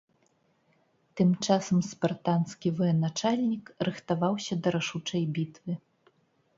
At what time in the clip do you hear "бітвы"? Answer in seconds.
5.39-5.73